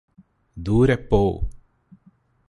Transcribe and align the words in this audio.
ദൂരെ 0.57 0.95
പോ 1.09 1.21